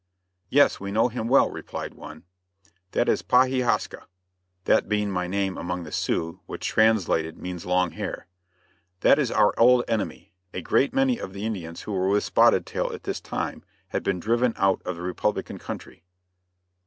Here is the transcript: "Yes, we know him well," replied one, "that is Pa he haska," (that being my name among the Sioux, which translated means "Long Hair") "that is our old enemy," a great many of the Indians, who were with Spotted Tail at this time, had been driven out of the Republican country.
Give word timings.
"Yes, 0.49 0.79
we 0.79 0.91
know 0.91 1.09
him 1.09 1.27
well," 1.27 1.51
replied 1.51 1.93
one, 1.93 2.23
"that 2.93 3.07
is 3.07 3.21
Pa 3.21 3.43
he 3.45 3.59
haska," 3.59 4.07
(that 4.63 4.89
being 4.89 5.11
my 5.11 5.27
name 5.27 5.59
among 5.59 5.83
the 5.83 5.91
Sioux, 5.91 6.39
which 6.47 6.67
translated 6.67 7.37
means 7.37 7.67
"Long 7.67 7.91
Hair") 7.91 8.25
"that 9.01 9.19
is 9.19 9.29
our 9.29 9.53
old 9.59 9.83
enemy," 9.87 10.33
a 10.55 10.63
great 10.63 10.91
many 10.91 11.19
of 11.19 11.33
the 11.33 11.45
Indians, 11.45 11.83
who 11.83 11.91
were 11.91 12.09
with 12.09 12.23
Spotted 12.23 12.65
Tail 12.65 12.89
at 12.91 13.03
this 13.03 13.19
time, 13.21 13.63
had 13.89 14.01
been 14.01 14.19
driven 14.19 14.55
out 14.57 14.81
of 14.85 14.95
the 14.95 15.03
Republican 15.03 15.59
country. 15.59 16.03